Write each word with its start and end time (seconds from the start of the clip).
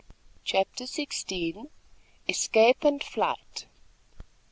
CHAPTER 0.43 0.85
XVI. 0.85 1.69
ESCAPE 2.27 2.83
AND 2.83 3.03
FLIGHT. 3.03 3.67